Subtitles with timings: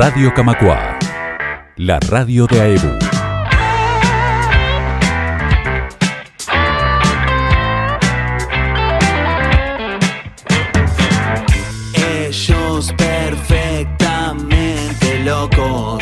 [0.00, 0.96] Radio Camacua,
[1.74, 2.98] la radio de AEBU.
[11.94, 16.00] Ellos perfectamente locos.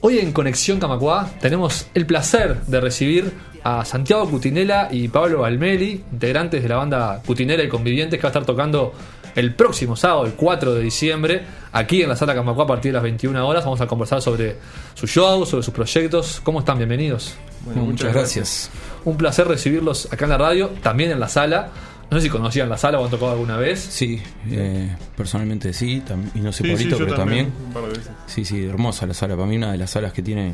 [0.00, 3.32] Hoy en Conexión Camacuá tenemos el placer de recibir
[3.64, 8.28] a Santiago Cutinela y Pablo Balmeli, integrantes de la banda Cutinela y Convivientes, que va
[8.28, 8.94] a estar tocando
[9.34, 12.94] el próximo sábado, el 4 de diciembre, aquí en la sala Camacuá a partir de
[12.94, 13.64] las 21 horas.
[13.64, 14.56] Vamos a conversar sobre
[14.94, 16.40] su show, sobre sus proyectos.
[16.42, 16.78] ¿Cómo están?
[16.78, 17.34] Bienvenidos.
[17.64, 18.70] Bueno, muchas gracias.
[19.04, 21.70] Un placer recibirlos acá en la radio, también en la sala.
[22.10, 23.80] No sé si conocían la sala o han tocado alguna vez.
[23.80, 26.02] Sí, eh, personalmente sí,
[26.34, 27.50] y no sé Sí, sí, Pablito, yo pero también.
[27.88, 28.10] Veces.
[28.26, 29.34] Sí, sí, hermosa la sala.
[29.34, 30.52] Para mí una de las salas que tiene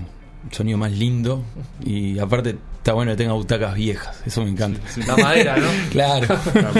[0.50, 1.42] sonido más lindo
[1.84, 4.80] y aparte está bueno que tenga butacas viejas, eso me encanta.
[5.06, 5.68] La madera, ¿no?
[5.90, 6.26] Claro.
[6.54, 6.72] La.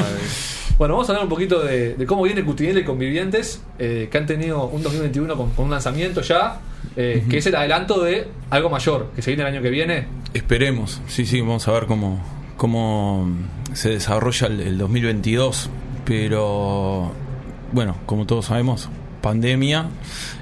[0.78, 4.16] Bueno, vamos a hablar un poquito de, de cómo viene Cutinela y Convivientes, eh, que
[4.16, 6.60] han tenido un 2021 con, con un lanzamiento ya,
[6.95, 10.06] eh, que es el adelanto de algo mayor, que se viene el año que viene.
[10.34, 12.22] Esperemos, sí, sí, vamos a ver cómo,
[12.56, 13.28] cómo
[13.72, 15.68] se desarrolla el, el 2022,
[16.04, 17.10] pero
[17.72, 18.88] bueno, como todos sabemos,
[19.21, 19.88] pandemia,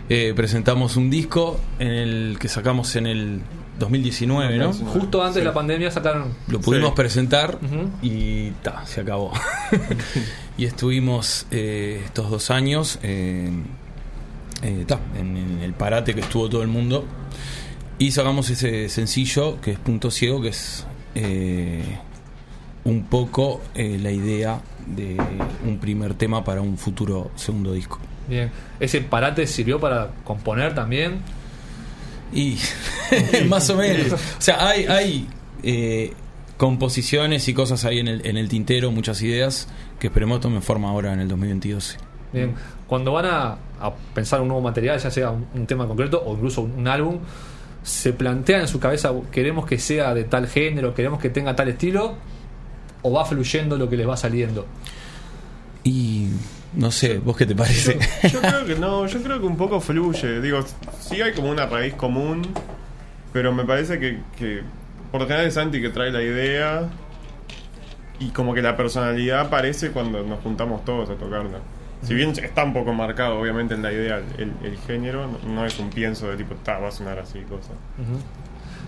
[0.09, 3.41] eh, presentamos un disco en el que sacamos en el
[3.79, 4.73] 2019, ¿no?
[4.73, 6.33] Justo antes de la pandemia sacaron...
[6.49, 6.97] Lo pudimos Sí.
[6.97, 7.59] presentar
[8.03, 9.33] y ta, se acabó.
[10.59, 13.51] y estuvimos eh, estos dos años eh,
[14.63, 17.05] eh, ta, en, en el parate que estuvo todo el mundo.
[17.99, 21.83] Y sacamos ese sencillo que es Punto Ciego, que es eh,
[22.85, 25.17] un poco eh, la idea de
[25.67, 27.99] un primer tema para un futuro segundo disco.
[28.29, 31.21] Bien, ese parate sirvió para componer también.
[32.33, 32.59] Y
[33.49, 34.13] más o menos.
[34.13, 35.29] O sea, hay, hay
[35.63, 36.13] eh,
[36.57, 40.89] composiciones y cosas ahí en el, en el tintero, muchas ideas que esperemos tomen forma
[40.89, 41.97] ahora en el 2022.
[42.33, 42.55] Bien,
[42.87, 46.35] cuando van a, a pensar un nuevo material, ya sea un, un tema concreto o
[46.35, 47.19] incluso un, un álbum,
[47.83, 51.69] ¿se plantea en su cabeza, queremos que sea de tal género, queremos que tenga tal
[51.69, 52.17] estilo?
[53.03, 54.67] ¿O va fluyendo lo que les va saliendo?
[55.86, 56.27] Y
[56.74, 57.97] no sé, ¿vos qué te parece?
[58.29, 60.41] Yo creo que no, yo creo que un poco fluye.
[60.41, 60.64] Digo,
[61.01, 62.42] sí hay como una raíz común,
[63.33, 64.63] pero me parece que, que
[65.13, 66.89] por lo general es Santi que trae la idea
[68.19, 71.58] y como que la personalidad aparece cuando nos juntamos todos a tocarla.
[72.03, 75.64] Si bien está un poco marcado, obviamente, en la idea el, el género, no, no
[75.67, 77.73] es un pienso de tipo, "Ta, va a sonar así, cosa.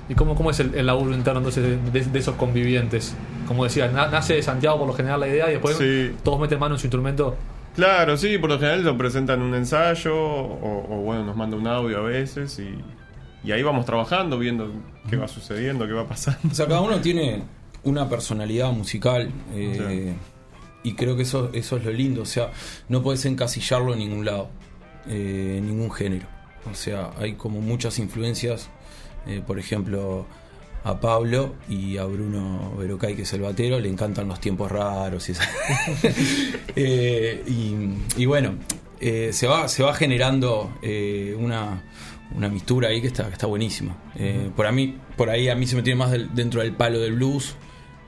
[0.08, 1.78] ¿Y cómo, cómo es el, el laburo interno entonces
[2.12, 3.14] de, esos convivientes?
[3.46, 6.12] Como decía, na- nace de Santiago por lo general la idea y después Sí.
[6.22, 7.36] todos meten mano en su instrumento.
[7.76, 11.56] Claro, sí, por lo general lo presentan en un ensayo o, o, bueno, nos manda
[11.56, 12.74] un audio a veces y,
[13.46, 14.72] y ahí vamos trabajando, viendo
[15.08, 16.40] qué va sucediendo, qué va pasando.
[16.50, 17.42] O sea, cada uno tiene
[17.84, 20.14] una personalidad musical eh,
[20.82, 22.22] y creo que eso, eso es lo lindo.
[22.22, 22.50] O sea,
[22.88, 24.48] no puedes encasillarlo en ningún lado,
[25.06, 26.26] eh, en ningún género.
[26.70, 28.68] O sea, hay como muchas influencias,
[29.28, 30.26] eh, por ejemplo,
[30.84, 35.28] a Pablo y a Bruno Verocay, que es el batero, le encantan los tiempos raros
[35.28, 35.42] y esa-
[36.76, 38.54] Eh, y, y bueno,
[39.00, 41.82] eh, se, va, se va generando eh, una,
[42.34, 43.96] una mistura ahí que está, que está buenísima.
[44.56, 46.98] Por, a mí, por ahí a mí se me tiene más del- dentro del palo
[47.00, 47.54] del blues,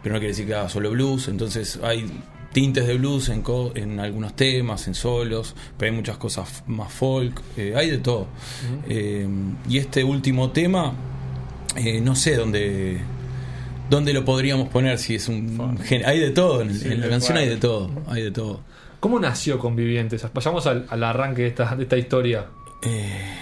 [0.02, 2.06] pero no quiere decir que haga solo blues, entonces hay
[2.52, 6.92] tintes de blues en, co- en algunos temas, en solos, pero hay muchas cosas más
[6.92, 8.26] folk, hay de todo.
[9.68, 10.94] Y este último tema,
[11.76, 12.98] eh, no sé dónde...
[13.88, 14.98] ¿Dónde lo podríamos poner?
[15.00, 17.42] Si es un gen- hay de todo en, en la canción cual.
[17.42, 18.60] hay de todo, hay de todo.
[19.00, 20.24] ¿Cómo nació Convivientes?
[20.32, 22.46] Vayamos al, al arranque de esta, de esta historia.
[22.84, 23.34] Eh,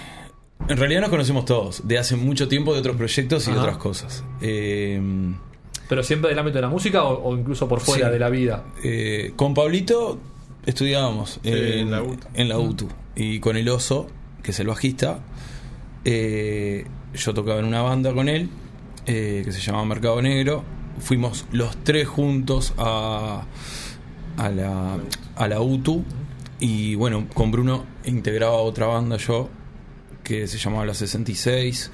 [0.67, 3.77] en realidad nos conocemos todos, de hace mucho tiempo, de otros proyectos y de otras
[3.77, 4.23] cosas.
[4.41, 4.99] Eh,
[5.87, 8.13] ¿Pero siempre del ámbito de la música o, o incluso por fuera Sí.
[8.13, 8.63] de la vida?
[8.83, 10.19] eh, con Pablito
[10.65, 12.27] estudiábamos en la UTU.
[12.33, 12.89] en la UTU.
[13.15, 14.07] Y con el oso,
[14.41, 15.19] que es el bajista,
[17.13, 18.49] yo tocaba en una banda con él,
[19.05, 20.63] eh, que se llamaba Mercado Negro.
[20.99, 23.43] Fuimos los tres juntos a,
[24.37, 24.97] a, la,
[25.35, 26.03] a la UTU.
[26.59, 29.49] Y bueno, con Bruno integraba otra banda yo,
[30.23, 31.91] que se llamaba La 66.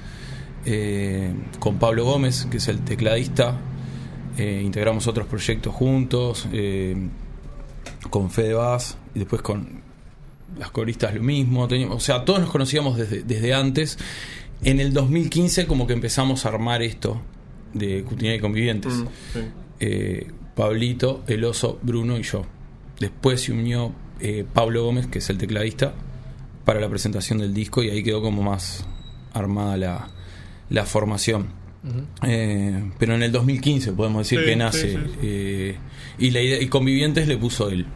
[0.64, 3.56] eh, con Pablo Gómez, que es el tecladista.
[4.36, 6.48] eh, integramos otros proyectos juntos.
[8.10, 8.56] con Fede.
[9.14, 9.80] Y después con
[10.58, 11.68] las coristas lo mismo.
[11.90, 13.98] O sea, todos nos conocíamos desde, desde antes.
[14.62, 17.20] En el 2015 como que empezamos a armar esto
[17.74, 18.92] de Cutinera y Convivientes.
[18.94, 19.40] Mm, sí.
[19.80, 22.44] Eh, Pablito, El Oso, Bruno y yo.
[22.98, 25.94] Después se unió eh, Pablo Gómez, que es el tecladista,
[26.64, 28.86] para la presentación del disco y ahí quedó como más
[29.34, 30.08] armada la,
[30.70, 31.48] la formación.
[32.26, 35.10] Eh, pero en el 2015 podemos decir Sí, que sí, nace sí, sí.
[35.22, 35.76] eh,
[36.18, 37.86] y la idea y convivientes le puso él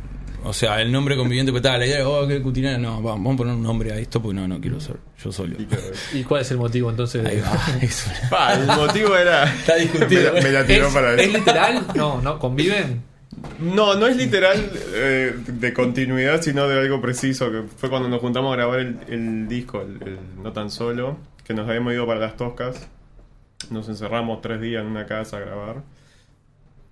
[0.45, 3.05] O sea, el nombre conviviente, pues tal, la idea de, oh, qué cutinera, no, vamos,
[3.25, 5.55] vamos a poner un nombre a esto, porque no, no quiero ser yo solo.
[5.59, 5.79] Y que-
[6.19, 7.25] ¿Y cuál es el motivo entonces?
[7.27, 7.53] Ahí va,
[7.83, 8.11] eso.
[8.31, 9.45] Pa, el motivo era.
[9.45, 10.33] Está discutido.
[10.33, 11.39] Me la, me la tiró ¿Es, para ¿Es eso.
[11.39, 11.87] literal?
[11.95, 13.03] No, no, conviven.
[13.61, 17.51] No, no es literal eh, de continuidad, sino de algo preciso.
[17.51, 21.17] Que fue cuando nos juntamos a grabar el, el disco, el, el No Tan Solo,
[21.45, 22.89] que nos habíamos ido para las Toscas.
[23.71, 25.83] Nos encerramos tres días en una casa a grabar.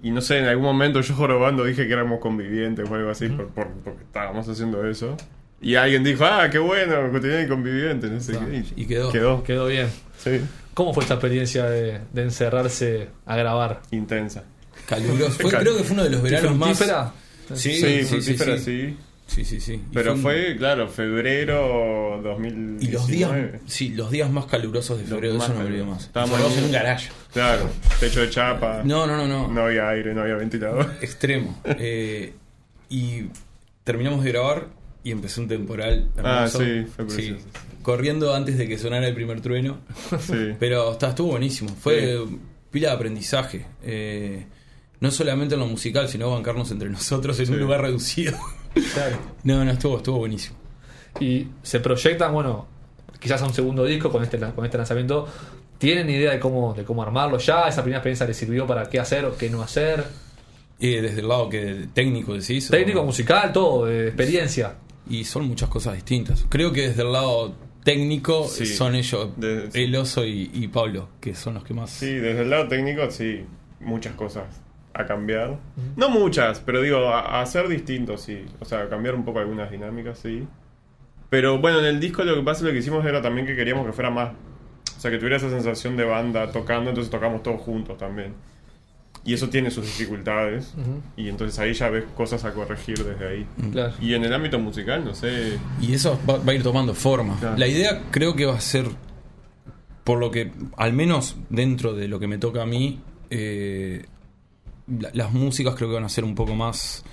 [0.02, 3.28] Y no sé, en algún momento yo jorobando dije que éramos convivientes o algo así,
[3.28, 5.16] por, por- porque estábamos haciendo eso.
[5.60, 8.62] Y alguien dijo, ah, qué bueno, cotidiano y convivientes, no sé qué.
[8.76, 9.10] Y quedó.
[9.10, 9.88] Quedó, Quedó bien.
[10.18, 10.40] sí,
[10.72, 13.80] ¿Cómo fue esta experiencia de, de encerrarse a grabar?
[13.90, 14.44] intensa.
[14.86, 15.32] Caluroso.
[15.40, 16.78] Fue, creo que fue uno de los veranos más.
[16.78, 16.84] Sí,
[17.54, 18.96] Sí, sí, sí, fructífera, sí.
[19.28, 19.44] Sí.
[19.44, 19.74] Sí, sí.
[19.74, 22.80] Y Pero un- fue, claro, febrero 2019.
[22.80, 23.30] Y los días,
[23.66, 26.04] sí, los días más calurosos de febrero, eso no me olvido más.
[26.04, 27.10] Estábamos en en un- garaje.
[27.32, 27.70] Claro,
[28.00, 28.82] techo de chapa.
[28.84, 29.48] No, no, no, no.
[29.48, 30.94] No había aire, no había ventilador.
[31.00, 31.60] Extremo.
[31.64, 32.34] Eh,
[32.88, 33.24] y
[33.84, 34.68] terminamos de grabar
[35.04, 37.44] y empezó un temporal Ah, sí, fue precioso.
[37.82, 39.78] Corriendo antes de que sonara el primer trueno.
[40.20, 40.54] Sí.
[40.58, 41.70] Pero está, estuvo buenísimo.
[41.80, 42.18] Fue
[42.70, 43.66] pila de aprendizaje.
[43.82, 44.44] Eh,
[45.00, 47.52] no solamente en lo musical, sino bancarnos entre nosotros en Sí.
[47.52, 48.36] un lugar reducido.
[48.94, 49.16] Claro.
[49.44, 50.56] No, no, estuvo, estuvo buenísimo.
[51.20, 52.66] Y se proyectan, bueno,
[53.18, 55.26] quizás a un segundo disco con este, con este lanzamiento.
[55.78, 57.68] ¿Tienen idea de cómo, de cómo armarlo ya?
[57.68, 60.04] ¿Esa primera experiencia les sirvió para qué hacer o qué no hacer?
[60.80, 62.68] Eh, desde el lado que técnico decís.
[62.68, 64.74] o- Técnico, musical, todo, de experiencia.
[65.08, 66.44] Y son muchas cosas distintas.
[66.48, 67.54] Creo que desde el lado
[67.84, 68.66] técnico Sí.
[68.66, 69.82] son ellos, De- sí.
[69.84, 71.90] el oso y, y Pablo, que son los que más.
[71.90, 73.44] Sí, desde el lado técnico, sí,
[73.80, 74.44] muchas cosas
[74.98, 75.58] a cambiar.
[75.96, 78.44] No muchas, pero digo, a, a hacer distintos, sí.
[78.60, 80.46] O sea, cambiar un poco algunas dinámicas, sí.
[81.30, 83.86] Pero bueno, en el disco lo que pasa, lo que hicimos era también que queríamos
[83.86, 84.30] que fuera más.
[84.96, 88.34] O sea, que tuviera esa sensación de banda tocando, entonces tocamos todos juntos también.
[89.24, 90.74] Y eso tiene sus dificultades.
[91.16, 93.46] Y entonces ahí ya ves cosas a corregir desde ahí.
[93.72, 93.92] Claro.
[94.00, 95.58] Y en el ámbito musical, no sé.
[95.80, 97.38] Y eso va, va a ir tomando forma.
[97.38, 97.58] Claro.
[97.58, 98.86] La idea creo que va a ser,
[100.04, 104.06] por lo que, al menos dentro de lo que me toca a mí, eh,
[105.00, 107.04] la- las músicas creo que van a ser un poco más,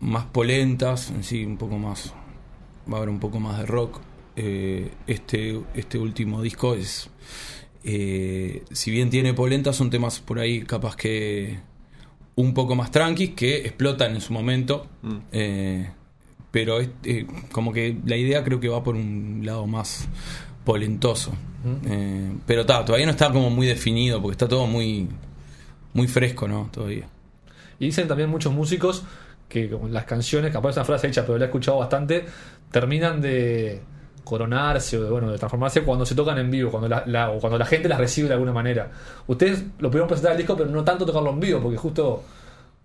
[0.00, 2.12] más polentas, en sí, un poco más,
[2.90, 4.00] va a haber un poco más de rock.
[4.36, 7.10] Eh, este, este último disco es,
[7.84, 11.58] eh, si bien tiene polentas, son temas por ahí capaz que
[12.36, 14.86] un poco más tranquis que explotan en su momento.
[15.02, 15.16] Mm.
[15.32, 15.90] Eh,
[16.50, 16.88] pero es,
[17.52, 20.08] como que la idea creo que va por un lado más
[20.64, 21.32] polentoso.
[22.46, 25.08] Pero ta, todavía no está como muy definido porque está todo muy
[25.94, 26.68] muy fresco, ¿no?
[26.72, 27.06] Todavía.
[27.78, 29.02] Y dicen también muchos músicos
[29.48, 32.24] que con las canciones, capaz es una frase hecha, pero la he escuchado bastante,
[32.70, 33.80] terminan de
[34.24, 37.38] coronarse o de, bueno, de transformarse cuando se tocan en vivo, cuando la, la- o
[37.38, 38.90] cuando la gente las recibe de alguna manera.
[39.26, 42.22] Ustedes lo pudieron presentar el disco, pero no tanto tocarlo en vivo, porque justo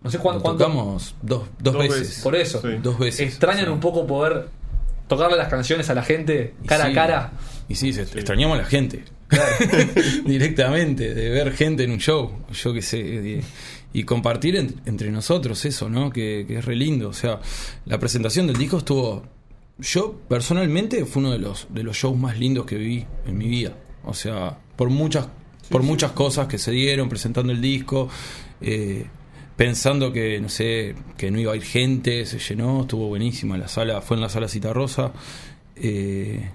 [0.02, 2.00] no sé Lo cuánto tocamos dos, dos, Dos veces.
[2.00, 2.24] veces.
[2.24, 2.62] por eso.
[2.62, 2.68] Sí.
[2.82, 3.20] Dos veces.
[3.28, 3.72] Extrañan Sí.
[3.72, 4.48] un poco poder
[5.10, 7.32] tocarle las canciones a la gente cara sí, a cara.
[7.68, 9.04] Y sí, se- extrañamos a la gente.
[10.26, 13.00] Directamente, de ver gente en un show, yo qué sé.
[13.94, 16.10] Y, y compartir en- entre nosotros eso, ¿no?
[16.10, 17.10] Que, que es re lindo.
[17.10, 17.40] O sea,
[17.86, 19.24] la presentación del disco estuvo.
[19.80, 23.48] Yo, personalmente, fue uno de los, de los shows más lindos que viví en mi
[23.48, 23.74] vida.
[24.06, 25.28] O sea, por muchas,
[25.70, 28.10] por muchas cosas que se dieron presentando el disco.
[28.62, 29.06] eh,
[29.56, 33.68] pensando que, no sé, que no iba a ir gente, se llenó, estuvo buenísima la
[33.68, 35.12] sala, fue en la sala Citarrosa.
[35.76, 36.50] Eh,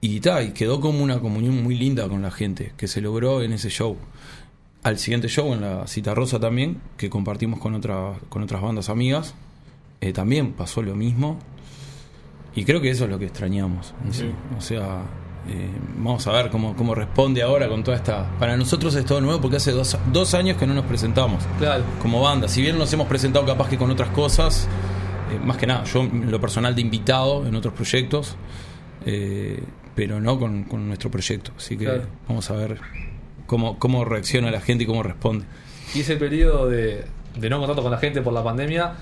[0.00, 3.42] y ta, y quedó como una comunión muy linda con la gente que se logró
[3.42, 3.96] en ese show.
[4.82, 8.88] Al siguiente show, en la Cita Rosa también, que compartimos con, otra, con otras bandas
[8.88, 9.34] amigas,
[10.00, 11.38] eh, también pasó lo mismo.
[12.54, 13.92] Y creo que eso es lo que extrañamos.
[14.10, 14.30] sí.
[14.56, 15.02] O sea,
[15.48, 18.26] eh, vamos a ver cómo, cómo responde ahora con toda esta...
[18.38, 21.84] Para nosotros es todo nuevo porque hace dos, dos años que no nos presentamos Claro.
[22.00, 22.48] como banda.
[22.48, 24.66] Si bien nos hemos presentado capaz que con otras cosas,
[25.30, 28.36] eh, más que nada, yo lo personal de invitado en otros proyectos,
[29.06, 29.62] eh,
[29.94, 31.52] pero no con, con nuestro proyecto.
[31.56, 32.02] Así que Claro.
[32.28, 32.78] vamos a ver
[33.46, 35.44] cómo, cómo reacciona la gente y cómo responde.
[35.94, 37.04] Y ese periodo de,
[37.36, 38.92] de no contacto con la gente por la pandemia,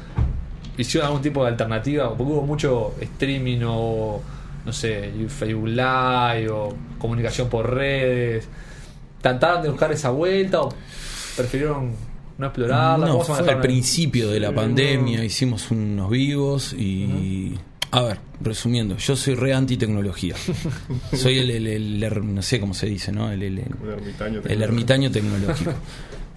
[0.77, 4.23] hicieron algún tipo de alternativa, porque hubo mucho streaming o,
[4.65, 8.49] no sé, Facebook Live o comunicación por redes.
[9.21, 10.69] ¿Trataron de buscar esa vuelta o
[11.37, 11.93] prefirieron
[12.39, 13.07] no explorarla?
[13.07, 17.55] No, ¿Cómo se fue al principio de la pandemia, hicimos unos vivos y...
[17.91, 20.35] A ver, resumiendo, yo soy re anti-tecnología.
[21.15, 23.31] soy el, el- el no sé cómo se dice, ¿no?
[23.33, 24.43] El, ermitaño.
[24.47, 25.73] el ermitaño tecnológico.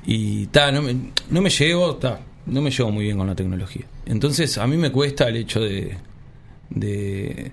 [0.05, 0.95] Y ta, no me,
[1.29, 3.85] no me llevo, ta, no me llevo muy bien con la tecnología.
[4.05, 5.97] Entonces a mí me cuesta el hecho de,
[6.69, 7.51] de,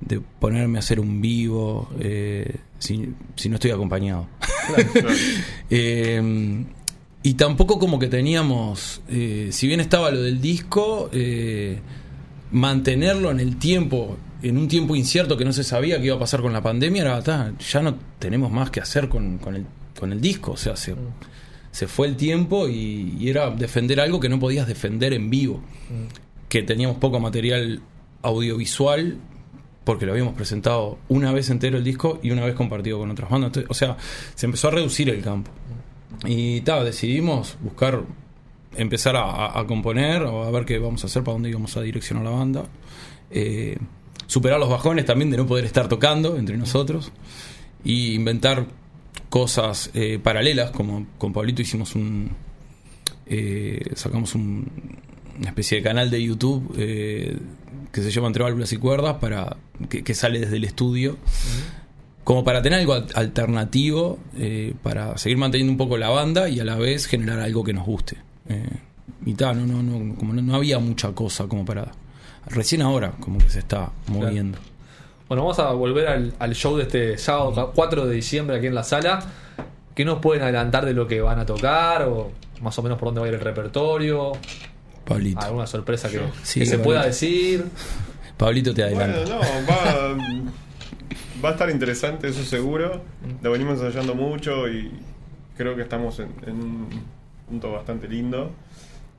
[0.00, 4.28] de ponerme a hacer un vivo eh, si, si no estoy acompañado.
[4.92, 5.08] Claro.
[5.74, 6.64] Eh,
[7.22, 11.78] y tampoco como que teníamos, eh, si bien estaba lo del disco, eh,
[12.52, 16.20] mantenerlo en el tiempo, en un tiempo incierto que no se sabía qué iba a
[16.20, 19.66] pasar con la pandemia, era, "Ta, ya no tenemos más que hacer con, con el,
[19.98, 20.94] con el disco, o sea, se,
[21.70, 25.62] se fue el tiempo y, y era defender algo que no podías defender en vivo,
[26.48, 27.80] que teníamos poco material
[28.22, 29.16] audiovisual
[29.84, 33.28] porque lo habíamos presentado una vez entero el disco y una vez compartido con otras
[33.28, 33.48] bandas.
[33.48, 33.96] Entonces, o sea,
[34.34, 35.50] se empezó a reducir el campo.
[36.24, 38.02] Y tal, decidimos buscar,
[38.76, 41.82] empezar a, a- componer o a ver qué vamos a hacer, para dónde íbamos a
[41.82, 42.64] direccionar la banda.
[43.30, 43.76] Eh,
[44.26, 47.12] superar los bajones también de no poder estar tocando entre nosotros.
[47.84, 48.66] Y inventar
[49.28, 52.30] cosas eh, paralelas, como con Pablito hicimos un...
[53.26, 54.68] eh, sacamos un-
[55.38, 57.36] una especie de canal de YouTube eh,
[57.90, 59.56] que se llama Entre válvulas y cuerdas para
[59.88, 61.16] que, que sale desde el estudio
[62.24, 66.60] como para tener algo al- alternativo eh, para seguir manteniendo un poco la banda y
[66.60, 68.16] a la vez generar algo que nos guste
[68.48, 68.68] Eh,
[69.24, 71.92] y tal no, no, no, como no, no había mucha cosa como para
[72.46, 74.58] recién ahora como que se está moviendo
[75.28, 78.74] Bueno, vamos a volver al, al show de este sábado 4 de diciembre aquí en
[78.74, 79.20] la sala.
[79.94, 82.02] ¿Qué nos pueden adelantar de lo que van a tocar?
[82.02, 84.32] O más o menos por dónde va a ir el repertorio.
[85.04, 87.64] Pablito ¿Alguna sorpresa que, Sí, que se pueda decir?
[88.36, 90.16] Pablito te adelanta Bueno, no, va,
[91.44, 93.02] va a estar interesante, eso seguro.
[93.42, 94.90] Lo venimos ensayando mucho y
[95.56, 96.88] creo que estamos en, en un
[97.52, 98.50] punto bastante lindo.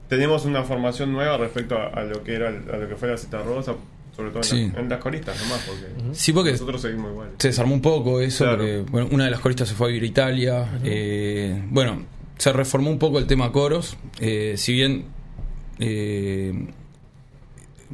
[0.09, 3.17] Tenemos una formación nueva respecto a, a lo que era a lo que fue la
[3.17, 3.75] cita rosa,
[4.15, 4.67] sobre todo en, Sí.
[4.67, 7.29] las, en las coristas nomás, porque sí porque nosotros seguimos igual.
[7.37, 8.57] se desarmó un poco eso, Claro.
[8.57, 10.79] porque bueno, una de las coristas se fue a vivir a Italia.
[10.83, 12.03] eh, bueno,
[12.37, 13.97] se reformó un poco el tema coros.
[14.19, 15.05] eh, si bien
[15.79, 16.67] eh,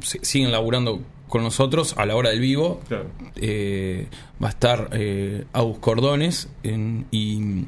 [0.02, 3.06] si- siguen laburando con nosotros a la hora del vivo, Claro.
[3.36, 4.08] eh,
[4.42, 7.66] va a estar eh, Agus Cordones en- y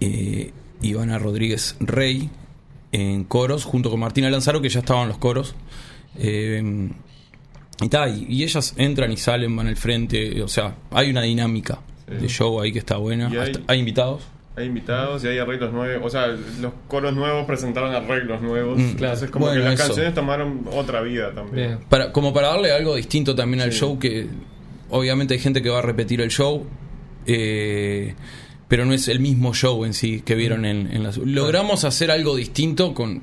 [0.00, 0.52] eh,
[0.82, 2.28] Ivana Rodríguez Rey
[2.92, 5.54] en coros, junto con Martina Lanzaro, que ya estaban los coros.
[6.18, 6.90] Eh,
[7.80, 11.22] y, ta, y, y ellas entran y salen, van al frente, o sea, hay una
[11.22, 12.16] dinámica Sí.
[12.16, 13.28] de show ahí que está buena.
[13.28, 14.22] Hay- Hasta- hay invitados.
[14.54, 16.04] Hay invitados y hay arreglos nuevos.
[16.06, 16.26] O sea,
[16.60, 18.76] los coros nuevos presentaron arreglos nuevos.
[18.78, 19.14] Mm, claro.
[19.14, 19.84] Entonces, como Bueno, que las eso.
[19.86, 21.54] canciones tomaron otra vida también.
[21.68, 21.78] Bien.
[21.88, 23.78] Para, como para darle algo distinto también al Sí.
[23.78, 24.26] show, que
[24.90, 26.66] obviamente hay gente que va a repetir el show,
[27.24, 28.14] eh,
[28.72, 31.18] pero no es el mismo show en sí que vieron en, en las...
[31.18, 33.20] Logramos hacer algo distinto con,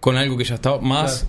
[0.00, 1.28] con algo que ya estaba, más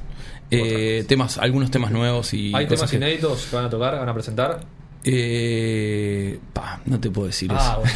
[0.50, 3.96] eh, temas, algunos temas nuevos y ¿Hay cosas temas que- inéditos que van a tocar,
[4.00, 4.60] van a presentar?
[5.04, 7.94] Eh, pa, no te puedo decir Ah, eso.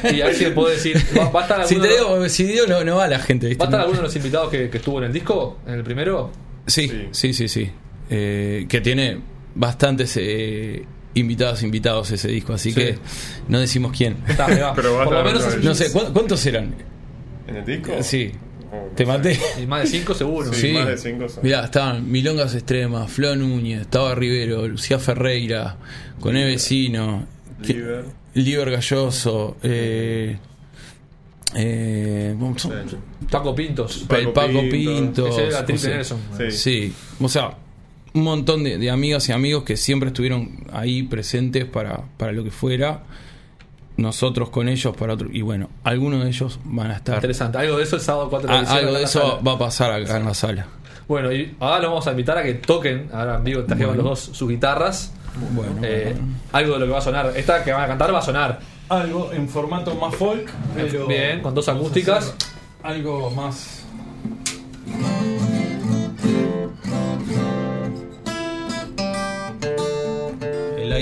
[0.00, 0.16] bueno.
[0.16, 0.96] Y a ver si puedo decir.
[1.18, 3.58] ¿Va, va a estar Si te digo, si digo no, no va la gente, ¿viste?
[3.60, 3.84] ¿va a estar No.
[3.86, 5.58] alguno de los invitados que, que estuvo en el disco?
[5.66, 6.30] ¿En el primero?
[6.66, 7.08] Sí, Sí.
[7.10, 7.70] sí, sí, sí.
[8.08, 9.18] Eh, que tiene
[9.56, 12.80] bastantes eh, invitados, invitados ese disco, así Sí.
[12.80, 12.98] que
[13.48, 14.16] no decimos quién.
[14.28, 14.74] Está, ahí va.
[14.74, 16.74] Pero va a Por lo menos No sé, ¿cu- ¿cuántos eran?
[17.46, 17.92] ¿En el disco?
[18.02, 18.32] Sí,
[18.74, 19.38] Oh, te no maté.
[19.62, 20.50] y más de 5 seguro.
[20.54, 21.42] Sí, más de cinco son.
[21.44, 25.76] Mirá, estaban Milongas Extremas, Flo Núñez, estaba Rivero, Lucía Ferreira,
[26.20, 27.26] Coné Vecino.
[28.34, 30.38] Liber Galloso, eh,
[31.54, 32.68] eh, Sí.
[33.30, 34.06] Paco Pintos.
[34.08, 34.70] el Paco Pinto.
[34.70, 35.26] Pinto.
[35.28, 36.20] Ese era o Triple sea, Nelson.
[36.38, 36.50] Sí.
[36.50, 37.50] Sí, o sea,
[38.14, 42.44] un montón de, de amigas y amigos que siempre estuvieron ahí presentes para, para lo
[42.44, 43.02] que fuera.
[43.96, 45.28] Nosotros con ellos para otro.
[45.30, 47.16] Y bueno, algunos de ellos van a estar.
[47.16, 47.58] Interesante.
[47.58, 48.78] Algo de eso el sábado 4 de diciembre.
[48.80, 49.40] algo acá de eso sala.
[49.46, 50.66] va a pasar acá en la sala.
[51.08, 53.08] Bueno, y ahora lo vamos a invitar a que toquen.
[53.12, 54.10] Ahora en vivo trajeron Bueno.
[54.10, 55.12] los dos sus guitarras.
[55.52, 56.14] Bueno, Eh,
[56.52, 57.32] algo de lo que va a sonar.
[57.36, 58.60] Esta que van a cantar va a sonar.
[58.88, 61.06] algo en formato más folk, pero.
[61.06, 62.34] Bien, con dos acústicas.
[62.82, 63.84] Algo más.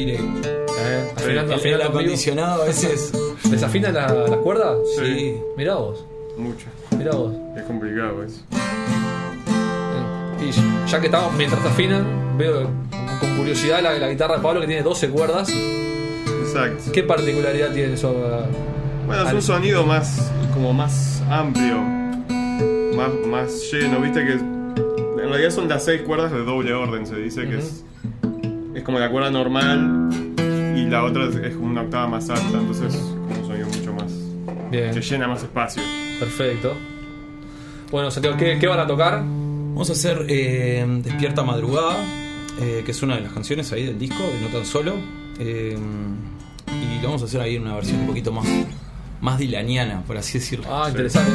[0.01, 0.19] Aire.
[0.83, 3.13] Eh, afinando, El, acondicionado a veces.
[3.51, 4.77] ¿Desafina la- las cuerdas?
[4.99, 5.37] Sí.
[5.57, 6.05] Mirá vos.
[6.37, 6.67] Mucho.
[6.97, 7.33] Mirá vos.
[7.57, 8.41] Es complicado eso.
[8.53, 12.69] Eh, Y ya que estamos, mientras afinan, veo
[13.21, 15.49] con- curiosidad la, la guitarra de Pablo que tiene 12 cuerdas.
[15.51, 16.93] Exacto.
[16.93, 18.13] ¿Qué particularidad tiene eso?
[19.07, 21.77] Bueno, es un sonido más, como más amplio,
[22.97, 27.17] más, más lleno, viste que en realidad son las seis cuerdas de doble orden, se
[27.17, 27.85] dice que es,
[28.81, 30.35] es como la cuerda normal
[30.75, 33.93] y la otra es, como una octava más alta, entonces es como un sonido mucho
[33.93, 34.11] más,
[34.71, 35.83] Bien, que llena más espacio.
[36.19, 36.73] perfecto.
[37.91, 39.19] Bueno, Santiago, ¿qué, qué van a tocar?
[39.19, 41.97] Vamos a hacer eh, Despierta Madrugada,
[42.61, 44.95] eh, que es una de las canciones ahí del disco, de No Tan Solo.
[45.39, 45.77] eh,
[46.69, 48.47] y lo vamos a hacer ahí en una versión un poquito más,
[49.21, 50.67] más dilaniana, por así decirlo.
[50.71, 51.31] Ah, interesante.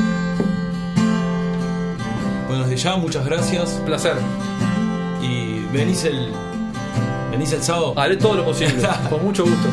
[2.48, 3.78] Bueno, desde ya, muchas gracias.
[3.80, 4.16] Un placer.
[5.22, 6.30] Y venís el,
[7.36, 7.94] ¿Venís el sábado?
[7.98, 8.82] Haré todo lo posible.
[9.10, 9.68] con mucho gusto.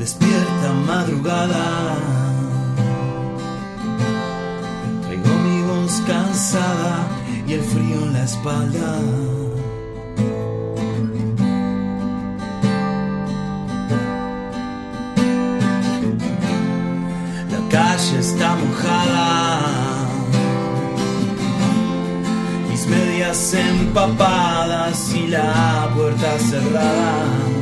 [0.00, 1.96] Despierta madrugada.
[5.04, 7.06] Traigo mi voz cansada
[7.46, 8.98] y el frío en la espalda.
[23.54, 27.59] empapadas y la puerta cerrada.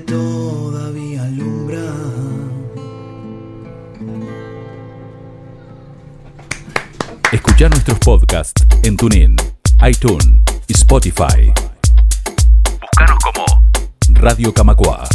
[0.00, 1.80] todavía alumbra.
[7.32, 9.36] Escuchar nuestros podcasts en TuneIn,
[9.86, 11.52] iTunes y Spotify.
[12.80, 13.44] Búscanos como
[14.20, 15.06] Radio Camacua.